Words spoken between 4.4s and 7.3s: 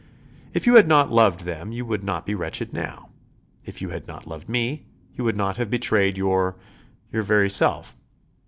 me you would not have betrayed your your